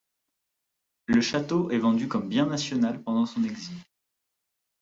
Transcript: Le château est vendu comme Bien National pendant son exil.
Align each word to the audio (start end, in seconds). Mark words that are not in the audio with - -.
Le 1.05 1.21
château 1.21 1.69
est 1.69 1.77
vendu 1.77 2.07
comme 2.07 2.27
Bien 2.27 2.47
National 2.47 3.03
pendant 3.03 3.27
son 3.27 3.43
exil. 3.43 3.77